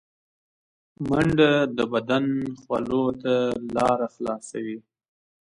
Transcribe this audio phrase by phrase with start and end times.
[1.07, 2.25] منډه د بدن
[2.61, 3.33] خولو ته
[3.75, 4.77] لاره خلاصوي